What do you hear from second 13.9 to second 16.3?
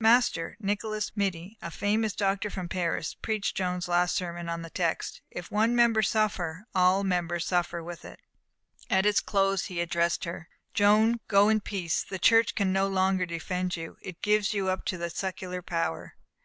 it gives you up to the secular power."